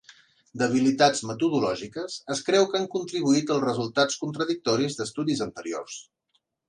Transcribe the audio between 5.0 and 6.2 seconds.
d'estudis anteriors.